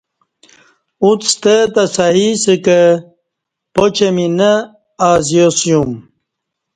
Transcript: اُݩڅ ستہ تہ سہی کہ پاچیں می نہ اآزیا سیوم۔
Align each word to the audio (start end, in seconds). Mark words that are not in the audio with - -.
اُݩڅ 1.03 1.21
ستہ 1.33 1.55
تہ 1.73 1.83
سہی 1.95 2.29
کہ 2.65 2.79
پاچیں 3.73 4.13
می 4.15 4.25
نہ 4.37 4.51
اآزیا 5.07 5.45
سیوم۔ 5.59 5.91